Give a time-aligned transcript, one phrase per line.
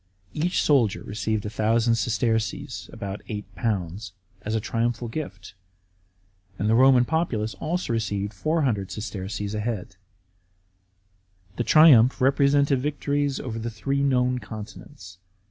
[0.33, 5.53] Each soldier received 1000 sesterces (about £8) as a triumphal gift;
[6.57, 9.97] and the Roman populace also received 400 sesterces a head.
[11.57, 15.19] The triumph represented victories over the three known continents.